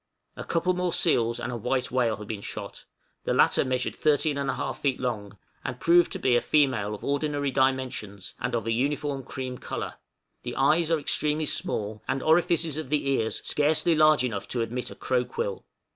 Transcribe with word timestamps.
A 0.35 0.43
couple 0.43 0.73
more 0.73 0.91
seals 0.91 1.39
and 1.39 1.51
a 1.51 1.55
white 1.55 1.91
whale 1.91 2.15
have 2.15 2.25
been 2.25 2.41
shot; 2.41 2.85
the 3.23 3.35
latter 3.35 3.63
measured 3.63 3.95
13 3.95 4.35
1/2 4.35 4.75
feet 4.79 4.99
long, 4.99 5.37
and 5.63 5.79
proved 5.79 6.11
to 6.13 6.17
be 6.17 6.35
a 6.35 6.41
female 6.41 6.95
of 6.95 7.03
ordinary 7.03 7.51
dimensions, 7.51 8.33
and 8.39 8.55
of 8.55 8.65
an 8.65 8.73
uniform 8.73 9.21
cream 9.21 9.59
color; 9.59 9.93
the 10.41 10.55
eyes 10.55 10.89
are 10.89 10.97
extremely 10.97 11.45
small, 11.45 12.01
and 12.07 12.23
orifices 12.23 12.77
of 12.77 12.89
the 12.89 13.11
ears 13.11 13.43
scarcely 13.45 13.95
large 13.95 14.23
enough 14.23 14.47
to 14.47 14.63
admit 14.63 14.89
a 14.89 14.95
crow 14.95 15.23
quill. 15.23 15.65